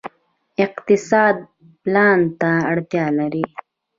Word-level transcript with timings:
اقتصاد 0.65 1.37
پلان 1.83 2.19
ته 2.39 2.51
اړتیا 2.71 3.05
لري 3.19 3.45